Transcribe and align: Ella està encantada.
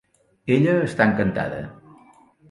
Ella 0.53 0.71
està 0.85 1.05
encantada. 1.09 1.59